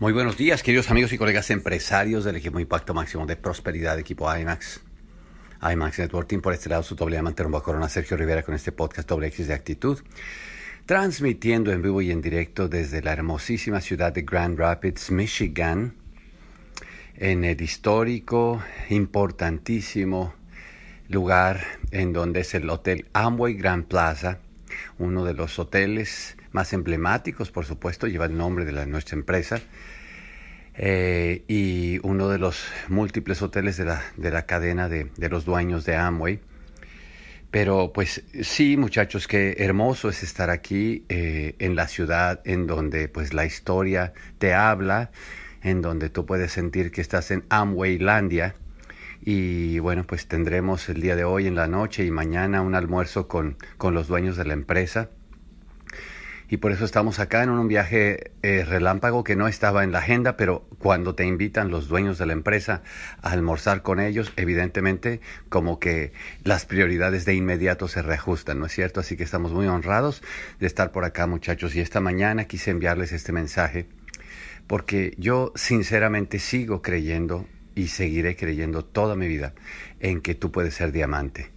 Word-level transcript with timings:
Muy 0.00 0.14
buenos 0.14 0.38
días, 0.38 0.62
queridos 0.62 0.90
amigos 0.90 1.12
y 1.12 1.18
colegas 1.18 1.50
empresarios 1.50 2.24
del 2.24 2.36
equipo 2.36 2.58
Impacto 2.58 2.94
Máximo 2.94 3.26
de 3.26 3.36
Prosperidad, 3.36 3.98
equipo 3.98 4.34
IMAX. 4.34 4.80
IMAX 5.60 5.98
Networking, 5.98 6.38
por 6.38 6.54
este 6.54 6.70
lado 6.70 6.82
su 6.82 6.94
doble 6.94 7.16
diamante 7.16 7.42
rumbo 7.42 7.62
corona 7.62 7.86
Sergio 7.86 8.16
Rivera 8.16 8.42
con 8.42 8.54
este 8.54 8.72
podcast 8.72 9.06
doble 9.06 9.26
X 9.26 9.46
de 9.48 9.52
actitud. 9.52 9.98
Transmitiendo 10.86 11.70
en 11.70 11.82
vivo 11.82 12.00
y 12.00 12.10
en 12.12 12.22
directo 12.22 12.66
desde 12.66 13.02
la 13.02 13.12
hermosísima 13.12 13.82
ciudad 13.82 14.10
de 14.10 14.22
Grand 14.22 14.58
Rapids, 14.58 15.10
Michigan, 15.10 15.92
en 17.16 17.44
el 17.44 17.60
histórico, 17.60 18.62
importantísimo 18.88 20.32
lugar 21.08 21.62
en 21.90 22.14
donde 22.14 22.40
es 22.40 22.54
el 22.54 22.70
Hotel 22.70 23.04
Amway 23.12 23.52
Grand 23.52 23.84
Plaza, 23.84 24.38
uno 24.98 25.26
de 25.26 25.34
los 25.34 25.58
hoteles 25.58 26.38
más 26.52 26.72
emblemáticos, 26.72 27.50
por 27.50 27.64
supuesto, 27.64 28.06
lleva 28.06 28.26
el 28.26 28.36
nombre 28.36 28.64
de 28.64 28.72
la, 28.72 28.86
nuestra 28.86 29.16
empresa, 29.16 29.60
eh, 30.74 31.44
y 31.48 31.98
uno 32.02 32.28
de 32.28 32.38
los 32.38 32.64
múltiples 32.88 33.42
hoteles 33.42 33.76
de 33.76 33.84
la, 33.84 34.02
de 34.16 34.30
la 34.30 34.46
cadena 34.46 34.88
de, 34.88 35.10
de, 35.16 35.28
los 35.28 35.44
dueños 35.44 35.84
de 35.84 35.96
Amway. 35.96 36.40
Pero 37.50 37.92
pues 37.92 38.22
sí, 38.42 38.76
muchachos, 38.76 39.26
qué 39.26 39.56
hermoso 39.58 40.08
es 40.08 40.22
estar 40.22 40.50
aquí 40.50 41.04
eh, 41.08 41.56
en 41.58 41.74
la 41.74 41.88
ciudad 41.88 42.40
en 42.44 42.66
donde 42.66 43.08
pues 43.08 43.34
la 43.34 43.44
historia 43.44 44.12
te 44.38 44.54
habla, 44.54 45.10
en 45.62 45.82
donde 45.82 46.10
tú 46.10 46.24
puedes 46.24 46.52
sentir 46.52 46.92
que 46.92 47.00
estás 47.00 47.30
en 47.32 47.44
Amwaylandia. 47.48 48.54
Y 49.22 49.80
bueno, 49.80 50.06
pues 50.06 50.28
tendremos 50.28 50.88
el 50.88 51.00
día 51.02 51.16
de 51.16 51.24
hoy 51.24 51.46
en 51.46 51.56
la 51.56 51.66
noche 51.66 52.04
y 52.04 52.10
mañana 52.10 52.62
un 52.62 52.74
almuerzo 52.74 53.26
con, 53.28 53.56
con 53.76 53.92
los 53.92 54.06
dueños 54.06 54.36
de 54.36 54.44
la 54.46 54.54
empresa 54.54 55.10
y 56.50 56.56
por 56.56 56.72
eso 56.72 56.84
estamos 56.84 57.20
acá 57.20 57.44
en 57.44 57.50
un 57.50 57.68
viaje 57.68 58.32
eh, 58.42 58.64
relámpago 58.64 59.22
que 59.22 59.36
no 59.36 59.46
estaba 59.46 59.84
en 59.84 59.92
la 59.92 60.00
agenda, 60.00 60.36
pero 60.36 60.66
cuando 60.78 61.14
te 61.14 61.24
invitan 61.24 61.70
los 61.70 61.86
dueños 61.86 62.18
de 62.18 62.26
la 62.26 62.32
empresa 62.32 62.82
a 63.22 63.30
almorzar 63.30 63.82
con 63.82 64.00
ellos, 64.00 64.32
evidentemente 64.36 65.20
como 65.48 65.78
que 65.78 66.12
las 66.42 66.66
prioridades 66.66 67.24
de 67.24 67.34
inmediato 67.34 67.86
se 67.86 68.02
reajustan, 68.02 68.58
¿no 68.58 68.66
es 68.66 68.72
cierto? 68.72 68.98
Así 68.98 69.16
que 69.16 69.22
estamos 69.22 69.52
muy 69.52 69.68
honrados 69.68 70.22
de 70.58 70.66
estar 70.66 70.90
por 70.90 71.04
acá, 71.04 71.28
muchachos, 71.28 71.76
y 71.76 71.80
esta 71.80 72.00
mañana 72.00 72.46
quise 72.46 72.72
enviarles 72.72 73.12
este 73.12 73.30
mensaje 73.30 73.86
porque 74.66 75.14
yo 75.18 75.52
sinceramente 75.54 76.40
sigo 76.40 76.82
creyendo 76.82 77.46
y 77.76 77.88
seguiré 77.88 78.34
creyendo 78.34 78.84
toda 78.84 79.14
mi 79.14 79.28
vida 79.28 79.54
en 80.00 80.20
que 80.20 80.34
tú 80.34 80.50
puedes 80.50 80.74
ser 80.74 80.90
diamante 80.90 81.52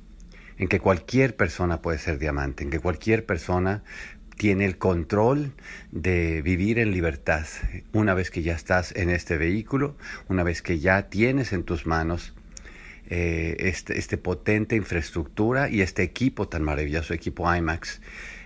en 0.58 0.67
que 0.67 0.80
cualquier 0.80 1.36
persona 1.36 1.81
puede 1.81 1.97
ser 1.97 2.19
diamante, 2.19 2.64
en 2.64 2.69
que 2.69 2.80
cualquier 2.80 3.25
persona 3.25 3.83
tiene 4.38 4.66
el 4.66 4.78
control 4.78 5.53
de 5.92 6.42
vivir 6.42 6.80
en 6.80 6.92
libertad. 6.92 7.45
Una 7.92 8.14
vez 8.14 8.31
que 8.31 8.42
ya 8.42 8.53
estás 8.53 8.94
en 8.95 9.09
este 9.09 9.38
vehículo, 9.38 9.95
una 10.28 10.44
vez 10.44 10.62
que 10.62 10.80
ya 10.80 11.09
tienes 11.09 11.53
en 11.53 11.64
tus 11.64 11.86
manos 11.86 12.34
eh, 13.08 13.56
este, 13.59 13.98
este, 13.98 14.17
potente 14.17 14.76
infraestructura 14.76 15.70
y 15.70 15.81
este 15.81 16.04
equipo 16.04 16.48
tan 16.48 16.64
maravilloso, 16.64 17.14
equipo 17.14 17.54
IMAX, 17.54 18.02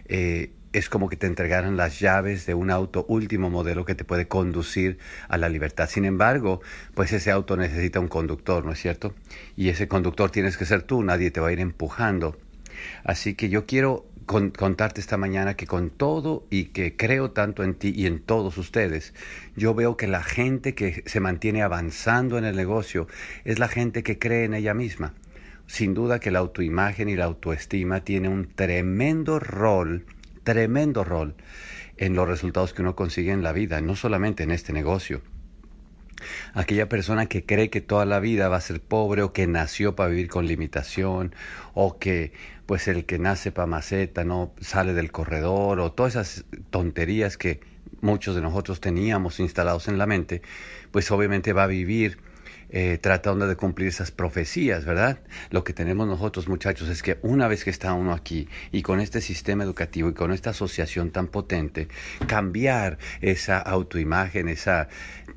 eh, 0.07 0.51
es 0.73 0.89
como 0.89 1.09
que 1.09 1.15
te 1.15 1.27
entregaran 1.27 1.77
las 1.77 1.99
llaves 1.99 2.45
de 2.45 2.53
un 2.53 2.69
auto 2.69 3.05
último 3.07 3.49
modelo 3.49 3.85
que 3.85 3.95
te 3.95 4.03
puede 4.03 4.27
conducir 4.27 4.99
a 5.27 5.37
la 5.37 5.49
libertad. 5.49 5.89
Sin 5.89 6.05
embargo, 6.05 6.61
pues 6.93 7.13
ese 7.13 7.31
auto 7.31 7.55
necesita 7.55 7.99
un 7.99 8.07
conductor, 8.07 8.65
¿no 8.65 8.71
es 8.71 8.79
cierto? 8.79 9.15
Y 9.55 9.69
ese 9.69 9.87
conductor 9.87 10.29
tienes 10.31 10.57
que 10.57 10.65
ser 10.65 10.83
tú, 10.83 11.03
nadie 11.03 11.31
te 11.31 11.39
va 11.39 11.47
a 11.47 11.51
ir 11.51 11.59
empujando. 11.59 12.37
Así 13.03 13.33
que 13.33 13.49
yo 13.49 13.65
quiero 13.65 14.05
contarte 14.27 14.99
esta 14.99 15.17
mañana 15.17 15.55
que 15.55 15.65
con 15.65 15.89
todo 15.89 16.45
y 16.49 16.65
que 16.65 16.95
creo 16.95 17.31
tanto 17.31 17.63
en 17.63 17.73
ti 17.75 17.93
y 17.95 18.05
en 18.05 18.19
todos 18.19 18.57
ustedes, 18.57 19.13
yo 19.55 19.73
veo 19.73 19.95
que 19.95 20.05
la 20.05 20.21
gente 20.21 20.75
que 20.75 21.01
se 21.05 21.21
mantiene 21.21 21.63
avanzando 21.63 22.37
en 22.37 22.43
el 22.43 22.55
negocio 22.55 23.07
es 23.45 23.57
la 23.57 23.69
gente 23.69 24.03
que 24.03 24.19
cree 24.19 24.43
en 24.43 24.53
ella 24.53 24.73
misma. 24.73 25.13
Sin 25.65 25.93
duda 25.93 26.19
que 26.19 26.31
la 26.31 26.39
autoimagen 26.39 27.09
y 27.09 27.15
la 27.15 27.25
autoestima 27.25 28.01
tiene 28.01 28.29
un 28.29 28.49
tremendo 28.53 29.39
rol, 29.39 30.05
tremendo 30.43 31.03
rol 31.03 31.35
en 31.95 32.13
los 32.13 32.27
resultados 32.27 32.73
que 32.73 32.81
uno 32.81 32.95
consigue 32.95 33.31
en 33.31 33.43
la 33.43 33.53
vida, 33.53 33.81
no 33.81 33.95
solamente 33.95 34.43
en 34.43 34.51
este 34.51 34.73
negocio. 34.73 35.21
Aquella 36.53 36.89
persona 36.89 37.27
que 37.27 37.45
cree 37.45 37.69
que 37.69 37.81
toda 37.81 38.05
la 38.05 38.19
vida 38.19 38.49
va 38.49 38.57
a 38.57 38.61
ser 38.61 38.81
pobre 38.81 39.21
o 39.21 39.33
que 39.33 39.47
nació 39.47 39.95
para 39.95 40.09
vivir 40.09 40.29
con 40.29 40.47
limitación 40.47 41.33
o 41.73 41.97
que 41.99 42.33
pues 42.65 42.87
el 42.87 43.05
que 43.05 43.19
nace 43.19 43.51
para 43.51 43.67
maceta 43.67 44.23
no 44.23 44.53
sale 44.59 44.93
del 44.93 45.11
corredor 45.11 45.79
o 45.79 45.91
todas 45.91 46.15
esas 46.15 46.45
tonterías 46.69 47.37
que 47.37 47.61
muchos 48.01 48.35
de 48.35 48.41
nosotros 48.41 48.79
teníamos 48.81 49.39
instalados 49.39 49.87
en 49.87 49.97
la 49.97 50.05
mente, 50.05 50.41
pues 50.91 51.09
obviamente 51.11 51.53
va 51.53 51.63
a 51.63 51.67
vivir 51.67 52.17
eh, 52.69 52.97
tratando 53.01 53.47
de 53.47 53.55
cumplir 53.55 53.87
esas 53.87 54.11
profecías, 54.11 54.83
¿verdad? 54.83 55.19
Lo 55.51 55.63
que 55.63 55.73
tenemos 55.73 56.07
nosotros 56.07 56.47
muchachos 56.49 56.89
es 56.89 57.01
que 57.01 57.17
una 57.21 57.47
vez 57.47 57.63
que 57.63 57.69
está 57.69 57.93
uno 57.93 58.13
aquí 58.13 58.49
y 58.71 58.81
con 58.81 58.99
este 58.99 59.21
sistema 59.21 59.63
educativo 59.63 60.09
y 60.09 60.13
con 60.13 60.33
esta 60.33 60.49
asociación 60.49 61.11
tan 61.11 61.27
potente, 61.27 61.87
cambiar 62.27 62.97
esa 63.21 63.59
autoimagen, 63.59 64.49
esa, 64.49 64.89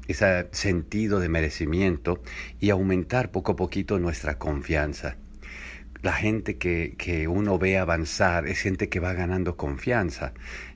ese 0.08 0.48
sentido 0.50 1.20
de 1.20 1.28
merecimiento 1.28 2.20
y 2.58 2.70
aumentar 2.70 3.30
poco 3.30 3.52
a 3.52 3.56
poquito 3.56 3.98
nuestra 3.98 4.38
confianza 4.38 5.16
la 6.02 6.12
gente 6.14 6.56
que, 6.56 6.94
que, 6.96 7.28
uno 7.28 7.58
ve 7.58 7.76
avanzar 7.76 8.46
es 8.46 8.60
gente 8.60 8.88
que 8.88 9.00
va 9.00 9.12
ganando 9.12 9.58
confianza. 9.58 10.32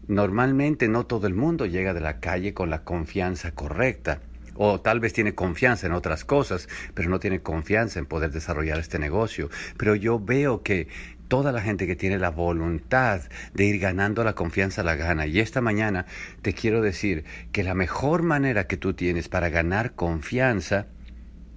Normalmente 0.06 0.86
no 0.88 1.06
todo 1.06 1.26
el 1.26 1.34
mundo 1.34 1.64
llega 1.64 1.94
de 1.94 2.02
la 2.02 2.20
calle 2.20 2.52
con 2.52 2.68
la 2.68 2.84
confianza 2.84 3.52
correcta. 3.52 4.20
O 4.54 4.80
tal 4.80 5.00
vez 5.00 5.12
tiene 5.12 5.34
confianza 5.34 5.86
en 5.86 5.92
otras 5.92 6.24
cosas, 6.24 6.68
pero 6.94 7.08
no 7.08 7.18
tiene 7.18 7.40
confianza 7.40 7.98
en 7.98 8.06
poder 8.06 8.30
desarrollar 8.30 8.78
este 8.78 8.98
negocio. 8.98 9.50
Pero 9.76 9.94
yo 9.94 10.20
veo 10.20 10.62
que 10.62 10.88
toda 11.28 11.52
la 11.52 11.62
gente 11.62 11.86
que 11.86 11.96
tiene 11.96 12.18
la 12.18 12.30
voluntad 12.30 13.22
de 13.54 13.64
ir 13.64 13.80
ganando 13.80 14.24
la 14.24 14.34
confianza 14.34 14.82
la 14.82 14.96
gana. 14.96 15.26
Y 15.26 15.40
esta 15.40 15.60
mañana 15.60 16.06
te 16.42 16.52
quiero 16.52 16.82
decir 16.82 17.24
que 17.52 17.64
la 17.64 17.74
mejor 17.74 18.22
manera 18.22 18.66
que 18.66 18.76
tú 18.76 18.94
tienes 18.94 19.28
para 19.28 19.48
ganar 19.48 19.94
confianza 19.94 20.86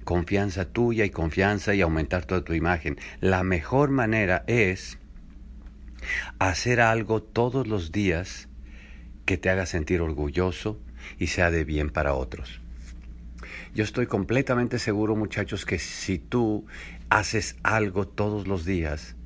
confianza 0.07 0.63
tuya 0.63 1.03
y 1.03 1.09
confianza 1.09 1.75
y 1.75 1.81
aumentar 1.81 2.23
toda 2.23 2.41
tu 2.41 2.53
imagen. 2.53 2.97
La 3.19 3.43
mejor 3.43 3.89
manera 3.89 4.45
es 4.47 4.99
hacer 6.39 6.79
algo 6.79 7.21
todos 7.21 7.67
los 7.67 7.91
días 7.91 8.47
que 9.25 9.37
te 9.37 9.49
haga 9.49 9.65
sentir 9.65 9.99
orgulloso 9.99 10.79
y 11.19 11.27
sea 11.27 11.51
de 11.51 11.65
bien 11.65 11.89
para 11.89 12.13
otros. 12.13 12.61
Yo 13.73 13.83
estoy 13.83 14.07
completamente 14.07 14.79
seguro, 14.79 15.15
muchachos, 15.15 15.65
que 15.65 15.79
si 15.79 16.17
tú 16.17 16.65
haces 17.09 17.57
algo 17.63 18.07
todos 18.07 18.47
los 18.47 18.65
días 18.65 19.17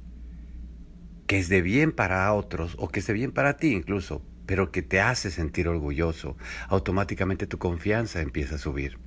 que 1.32 1.40
es 1.40 1.48
de 1.48 1.62
bien 1.62 1.94
para 1.94 2.34
otros 2.34 2.76
o 2.78 2.90
que 2.90 3.00
es 3.00 3.08
de 3.08 3.14
bien 3.14 3.32
para 3.32 3.56
ti 3.56 3.72
incluso, 3.72 4.26
pero 4.46 4.70
que 4.70 4.82
te 4.82 5.00
hace 5.00 5.32
sentir 5.32 5.70
orgulloso, 5.70 6.36
automáticamente 6.68 7.48
tu 7.48 7.58
confianza 7.58 8.20
empieza 8.20 8.56
a 8.56 8.58
subir. 8.58 9.00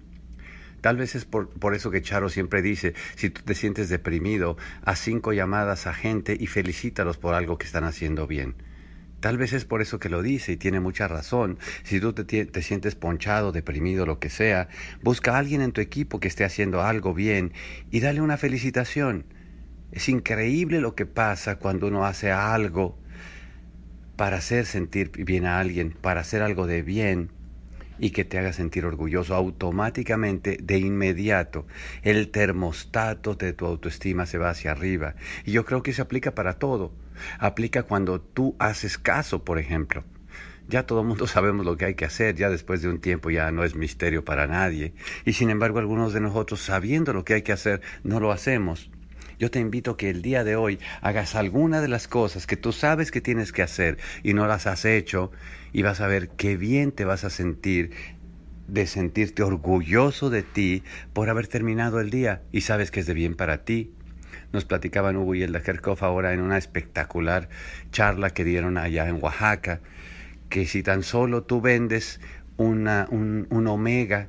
Tal 0.81 0.97
vez 0.97 1.14
es 1.14 1.26
por, 1.26 1.50
por, 1.50 1.75
eso 1.75 1.91
que 1.91 2.00
Charo 2.00 2.31
siempre 2.31 2.62
dice, 2.62 2.94
si 3.14 3.28
tú 3.28 3.43
te 3.44 3.54
sientes 3.54 3.91
deprimido, 3.91 4.56
haz 4.81 5.00
cinco 5.00 5.34
llamadas 5.34 5.87
a 5.87 5.93
gente 5.93 6.34
y 6.41 6.47
felicítalos 6.47 7.19
por 7.19 7.34
algo 7.34 7.59
que 7.59 7.66
están 7.66 7.84
haciendo 7.84 8.26
bien. 8.26 8.56
Tal 9.25 9.39
vez 9.39 9.55
es 9.55 9.65
por 9.65 9.81
eso 9.81 9.99
que 9.99 10.11
lo 10.11 10.21
dice 10.21 10.53
y 10.53 10.59
tiene 10.59 10.81
mucha 10.81 11.09
razón. 11.09 11.59
Si 11.83 11.99
tú 11.99 12.12
te, 12.12 12.25
te, 12.45 12.61
sientes 12.61 12.95
ponchado, 12.95 13.53
deprimido, 13.53 14.05
lo 14.05 14.19
que 14.19 14.29
sea, 14.29 14.69
busca 15.01 15.35
a 15.35 15.39
alguien 15.39 15.62
en 15.62 15.73
tu 15.73 15.81
equipo 15.81 16.21
que 16.21 16.29
esté 16.29 16.45
haciendo 16.45 16.83
algo 16.83 17.15
bien 17.15 17.55
y 17.91 18.01
dale 18.01 18.21
una 18.21 18.37
felicitación. 18.37 19.25
Es 19.91 20.11
increíble 20.11 20.83
lo 20.83 20.95
que 20.95 21.07
pasa 21.07 21.57
cuando 21.57 21.87
uno 21.87 22.05
hace 22.05 22.33
algo 22.33 23.01
para 24.15 24.37
hacer 24.37 24.67
sentir 24.67 25.11
bien 25.25 25.47
a 25.47 25.59
alguien, 25.59 25.97
para 26.03 26.21
hacer 26.21 26.43
algo 26.43 26.67
de 26.67 26.83
bien 26.83 27.33
y 27.99 28.10
que 28.10 28.25
te 28.25 28.38
haga 28.38 28.53
sentir 28.53 28.84
orgulloso 28.84 29.35
automáticamente, 29.35 30.58
de 30.62 30.79
inmediato, 30.79 31.67
el 32.02 32.31
termostato 32.31 33.35
de 33.35 33.52
tu 33.52 33.67
autoestima 33.67 34.26
se 34.26 34.38
va 34.38 34.50
hacia 34.50 34.73
arriba. 34.73 35.14
Y 35.44 35.52
yo 35.52 35.64
creo 35.64 35.82
que 35.82 35.93
se 35.93 36.02
aplica 36.02 36.35
para 36.35 36.55
todo. 36.55 36.93
Aplica 37.38 37.85
cuando 37.85 38.20
tú 38.20 38.56
haces 38.58 38.99
caso, 38.99 39.44
por 39.44 39.58
ejemplo. 39.58 40.05
Ya 40.69 40.87
todo 40.87 41.00
el 41.00 41.06
mundo 41.06 41.26
sabemos 41.29 41.67
lo 41.67 41.76
que 41.76 41.87
hay 41.87 41.94
que 41.94 42.05
hacer, 42.05 42.35
ya 42.35 42.50
después 42.50 42.82
de 42.82 42.88
un 42.88 43.00
tiempo 43.00 43.31
ya 43.31 43.50
no 43.50 43.64
es 43.64 43.75
misterio 43.75 44.25
para 44.25 44.46
nadie. 44.46 44.94
Y 45.25 45.35
sin 45.35 45.50
embargo 45.50 45.79
algunos 45.79 46.12
de 46.12 46.20
nosotros, 46.20 46.61
sabiendo 46.61 47.12
lo 47.12 47.25
que 47.25 47.35
hay 47.35 47.43
que 47.43 47.52
hacer, 47.52 47.81
no 48.02 48.20
lo 48.20 48.32
hacemos. 48.32 48.91
Yo 49.38 49.50
te 49.50 49.60
invito 49.60 49.92
a 49.92 49.96
que 49.96 50.10
el 50.10 50.22
día 50.22 50.44
de 50.44 50.56
hoy 50.56 50.78
hagas 51.00 51.34
alguna 51.34 51.81
de 51.81 51.88
las 51.88 52.08
cosas 52.08 52.46
que 52.46 52.56
tú 52.56 52.72
sabes 52.72 53.10
que 53.10 53.20
tienes 53.20 53.52
que 53.52 53.62
hacer 53.62 53.98
y 54.22 54.32
no 54.34 54.46
las 54.46 54.66
has 54.66 54.84
hecho 54.84 55.32
y 55.72 55.82
vas 55.82 56.00
a 56.00 56.06
ver 56.06 56.28
qué 56.31 56.56
bien 56.56 56.92
te 56.92 57.04
vas 57.04 57.25
a 57.25 57.31
sentir 57.31 57.90
de 58.69 58.86
sentirte 58.86 59.42
orgulloso 59.42 60.31
de 60.31 60.42
ti 60.42 60.82
por 61.12 61.28
haber 61.28 61.48
terminado 61.48 62.00
el 62.00 62.10
día 62.10 62.42
y 62.52 62.62
sabes 62.62 62.90
que 62.90 63.00
es 63.00 63.06
de 63.06 63.14
bien 63.14 63.34
para 63.34 63.64
ti. 63.64 63.92
Nos 64.52 64.64
platicaban 64.64 65.16
Hugo 65.16 65.34
y 65.34 65.42
el 65.42 65.60
Kerkhoff 65.60 66.02
ahora 66.02 66.32
en 66.32 66.40
una 66.40 66.56
espectacular 66.56 67.48
charla 67.90 68.31
que 68.31 68.44
dieron 68.44 68.78
allá 68.78 69.08
en 69.08 69.22
Oaxaca, 69.22 69.81
que 70.48 70.66
si 70.66 70.82
tan 70.82 71.02
solo 71.02 71.42
tú 71.42 71.60
vendes 71.60 72.20
una, 72.56 73.06
un, 73.10 73.48
un 73.50 73.66
omega 73.66 74.28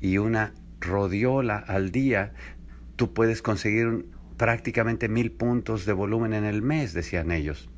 y 0.00 0.18
una 0.18 0.54
rodiola 0.80 1.58
al 1.58 1.90
día, 1.90 2.34
tú 2.96 3.12
puedes 3.12 3.42
conseguir 3.42 4.06
prácticamente 4.36 5.08
mil 5.08 5.32
puntos 5.32 5.86
de 5.86 5.92
volumen 5.92 6.32
en 6.32 6.44
el 6.44 6.62
mes, 6.62 6.92
decían 6.92 7.30
ellos. 7.30 7.68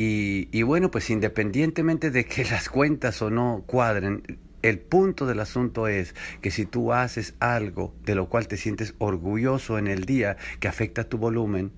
Y, 0.00 0.62
bueno, 0.62 0.92
pues 0.92 1.10
independientemente 1.10 2.12
de 2.12 2.24
que 2.24 2.44
las 2.50 2.68
cuentas 2.68 3.20
o 3.20 3.30
no 3.30 3.64
cuadren, 3.66 4.22
el 4.62 4.78
punto 4.78 5.26
del 5.26 5.40
asunto 5.40 5.88
es 5.88 6.14
que 6.40 6.50
si 6.50 6.66
tú 6.66 6.92
haces 6.92 7.34
algo 7.40 7.94
de 8.04 8.14
lo 8.14 8.28
cual 8.28 8.46
te 8.46 8.56
sientes 8.56 8.94
orgulloso 8.98 9.78
en 9.78 9.88
el 9.88 10.04
día 10.04 10.36
que 10.60 10.68
afecta 10.68 11.08
tu 11.08 11.18
volumen, 11.18 11.72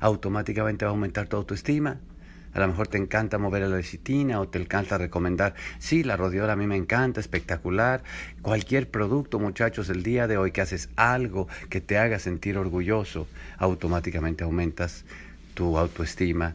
automáticamente 0.00 0.84
va 0.84 0.90
a 0.90 0.94
aumentar 0.94 1.28
tu 1.28 1.36
autoestima. 1.36 2.00
A 2.54 2.60
lo 2.60 2.68
mejor 2.68 2.86
te 2.86 2.98
encanta 2.98 3.36
mover 3.36 3.62
la 3.62 3.76
lecitina 3.76 4.40
o 4.40 4.48
te 4.48 4.60
encanta 4.60 4.96
recomendar, 4.96 5.54
sí, 5.78 6.04
la 6.04 6.16
rodiola 6.16 6.52
a 6.52 6.56
mí 6.56 6.66
me 6.66 6.76
encanta, 6.76 7.20
espectacular. 7.20 8.04
Cualquier 8.42 8.88
producto, 8.88 9.40
muchachos, 9.40 9.90
el 9.90 10.04
día 10.04 10.28
de 10.28 10.36
hoy 10.36 10.52
que 10.52 10.60
haces 10.60 10.88
algo 10.94 11.48
que 11.68 11.80
te 11.80 11.98
haga 11.98 12.20
sentir 12.20 12.56
orgulloso, 12.56 13.26
automáticamente 13.58 14.44
aumentas 14.44 15.04
tu 15.54 15.76
autoestima 15.78 16.54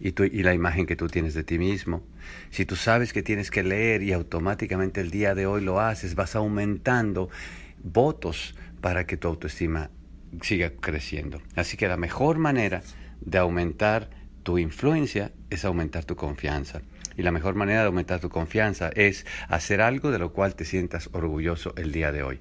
y 0.00 0.42
la 0.42 0.54
imagen 0.54 0.86
que 0.86 0.96
tú 0.96 1.08
tienes 1.08 1.34
de 1.34 1.44
ti 1.44 1.58
mismo. 1.58 2.02
Si 2.50 2.64
tú 2.64 2.76
sabes 2.76 3.12
que 3.12 3.22
tienes 3.22 3.50
que 3.50 3.62
leer 3.62 4.02
y 4.02 4.12
automáticamente 4.12 5.00
el 5.00 5.10
día 5.10 5.34
de 5.34 5.46
hoy 5.46 5.60
lo 5.62 5.80
haces, 5.80 6.14
vas 6.14 6.36
aumentando 6.36 7.28
votos 7.82 8.54
para 8.80 9.06
que 9.06 9.16
tu 9.16 9.28
autoestima 9.28 9.90
siga 10.40 10.70
creciendo. 10.80 11.42
Así 11.56 11.76
que 11.76 11.88
la 11.88 11.96
mejor 11.96 12.38
manera 12.38 12.82
de 13.20 13.38
aumentar 13.38 14.08
tu 14.48 14.56
influencia 14.56 15.30
es 15.50 15.66
aumentar 15.66 16.06
tu 16.06 16.16
confianza. 16.16 16.80
Y 17.18 17.22
la 17.22 17.32
mejor 17.32 17.54
manera 17.54 17.80
de 17.80 17.88
aumentar 17.88 18.18
tu 18.18 18.30
confianza 18.30 18.88
es 18.94 19.26
hacer 19.46 19.82
algo 19.82 20.10
de 20.10 20.18
lo 20.18 20.32
cual 20.32 20.54
te 20.54 20.64
sientas 20.64 21.10
orgulloso 21.12 21.74
el 21.76 21.92
día 21.92 22.12
de 22.12 22.22
hoy 22.22 22.40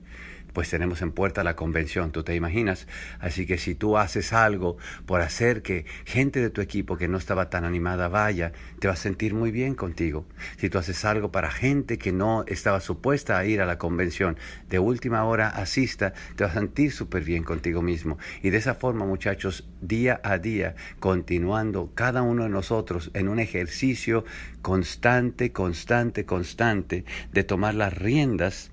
pues 0.53 0.69
tenemos 0.69 1.01
en 1.01 1.11
puerta 1.11 1.43
la 1.43 1.55
convención, 1.55 2.11
tú 2.11 2.23
te 2.23 2.35
imaginas. 2.35 2.87
Así 3.19 3.45
que 3.45 3.57
si 3.57 3.75
tú 3.75 3.97
haces 3.97 4.33
algo 4.33 4.77
por 5.05 5.21
hacer 5.21 5.61
que 5.61 5.85
gente 6.05 6.39
de 6.41 6.49
tu 6.49 6.61
equipo 6.61 6.97
que 6.97 7.07
no 7.07 7.17
estaba 7.17 7.49
tan 7.49 7.65
animada 7.65 8.07
vaya, 8.07 8.51
te 8.79 8.87
vas 8.87 8.99
a 8.99 9.03
sentir 9.03 9.33
muy 9.33 9.51
bien 9.51 9.75
contigo. 9.75 10.25
Si 10.57 10.69
tú 10.69 10.77
haces 10.77 11.05
algo 11.05 11.31
para 11.31 11.51
gente 11.51 11.97
que 11.97 12.11
no 12.11 12.43
estaba 12.47 12.79
supuesta 12.79 13.37
a 13.37 13.45
ir 13.45 13.61
a 13.61 13.65
la 13.65 13.77
convención, 13.77 14.37
de 14.69 14.79
última 14.79 15.23
hora 15.25 15.49
asista, 15.49 16.13
te 16.35 16.43
vas 16.43 16.55
a 16.55 16.59
sentir 16.59 16.91
súper 16.91 17.23
bien 17.23 17.43
contigo 17.43 17.81
mismo. 17.81 18.17
Y 18.41 18.49
de 18.49 18.57
esa 18.57 18.75
forma, 18.75 19.05
muchachos, 19.05 19.67
día 19.81 20.19
a 20.23 20.37
día, 20.37 20.75
continuando 20.99 21.91
cada 21.93 22.21
uno 22.21 22.43
de 22.43 22.49
nosotros 22.49 23.11
en 23.13 23.27
un 23.27 23.39
ejercicio 23.39 24.25
constante, 24.61 25.51
constante, 25.51 26.25
constante 26.25 27.05
de 27.31 27.43
tomar 27.43 27.75
las 27.75 27.93
riendas 27.93 28.71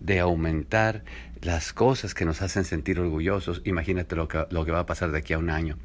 de 0.00 0.20
aumentar 0.20 1.04
las 1.40 1.72
cosas 1.72 2.14
que 2.14 2.24
nos 2.24 2.42
hacen 2.42 2.64
sentir 2.64 2.98
orgullosos, 2.98 3.62
imagínate 3.64 4.16
lo 4.16 4.28
que, 4.28 4.46
lo 4.50 4.64
que 4.64 4.72
va 4.72 4.80
a 4.80 4.86
pasar 4.86 5.10
de 5.12 5.18
aquí 5.18 5.32
a 5.32 5.38
un 5.38 5.50
año. 5.50 5.78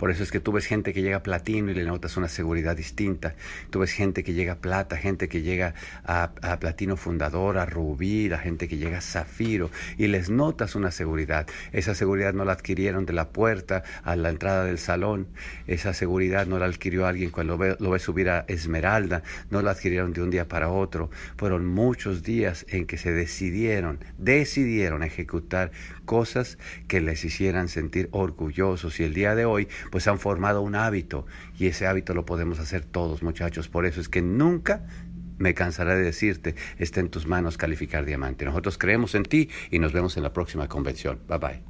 Por 0.00 0.10
eso 0.10 0.22
es 0.22 0.32
que 0.32 0.40
tú 0.40 0.50
ves 0.52 0.64
gente 0.64 0.94
que 0.94 1.02
llega 1.02 1.18
a 1.18 1.22
platino 1.22 1.70
y 1.70 1.74
le 1.74 1.84
notas 1.84 2.16
una 2.16 2.28
seguridad 2.28 2.74
distinta. 2.74 3.34
Tú 3.68 3.80
ves 3.80 3.92
gente 3.92 4.24
que 4.24 4.32
llega 4.32 4.54
a 4.54 4.58
plata, 4.58 4.96
gente 4.96 5.28
que 5.28 5.42
llega 5.42 5.74
a, 6.06 6.32
a, 6.40 6.58
platino 6.58 6.96
fundador, 6.96 7.58
a 7.58 7.66
rubí, 7.66 8.26
la 8.26 8.38
gente 8.38 8.66
que 8.66 8.78
llega 8.78 8.96
a 8.96 9.00
zafiro 9.02 9.70
y 9.98 10.06
les 10.06 10.30
notas 10.30 10.74
una 10.74 10.90
seguridad. 10.90 11.46
Esa 11.72 11.94
seguridad 11.94 12.32
no 12.32 12.46
la 12.46 12.52
adquirieron 12.52 13.04
de 13.04 13.12
la 13.12 13.28
puerta 13.28 13.82
a 14.02 14.16
la 14.16 14.30
entrada 14.30 14.64
del 14.64 14.78
salón. 14.78 15.28
Esa 15.66 15.92
seguridad 15.92 16.46
no 16.46 16.58
la 16.58 16.64
adquirió 16.64 17.04
alguien 17.04 17.28
cuando 17.28 17.52
lo 17.52 17.58
ve, 17.58 17.76
lo 17.78 17.90
ve 17.90 17.98
subir 17.98 18.30
a 18.30 18.46
esmeralda. 18.48 19.22
No 19.50 19.60
la 19.60 19.72
adquirieron 19.72 20.14
de 20.14 20.22
un 20.22 20.30
día 20.30 20.48
para 20.48 20.70
otro. 20.70 21.10
Fueron 21.36 21.66
muchos 21.66 22.22
días 22.22 22.64
en 22.70 22.86
que 22.86 22.96
se 22.96 23.12
decidieron, 23.12 23.98
decidieron 24.16 25.02
ejecutar 25.02 25.72
cosas 26.06 26.56
que 26.88 27.02
les 27.02 27.22
hicieran 27.22 27.68
sentir 27.68 28.08
orgullosos. 28.12 28.98
Y 28.98 29.04
el 29.04 29.12
día 29.12 29.34
de 29.34 29.44
hoy 29.44 29.68
pues 29.90 30.08
han 30.08 30.18
formado 30.18 30.62
un 30.62 30.74
hábito 30.74 31.26
y 31.58 31.66
ese 31.66 31.86
hábito 31.86 32.14
lo 32.14 32.24
podemos 32.24 32.58
hacer 32.58 32.84
todos 32.84 33.22
muchachos. 33.22 33.68
Por 33.68 33.86
eso 33.86 34.00
es 34.00 34.08
que 34.08 34.22
nunca 34.22 34.86
me 35.38 35.54
cansaré 35.54 35.96
de 35.96 36.02
decirte, 36.02 36.54
está 36.78 37.00
en 37.00 37.08
tus 37.08 37.26
manos 37.26 37.56
calificar 37.56 38.04
diamante. 38.04 38.44
Nosotros 38.44 38.78
creemos 38.78 39.14
en 39.14 39.24
ti 39.24 39.48
y 39.70 39.78
nos 39.78 39.92
vemos 39.92 40.16
en 40.16 40.22
la 40.22 40.32
próxima 40.32 40.68
convención. 40.68 41.18
Bye 41.26 41.38
bye. 41.38 41.62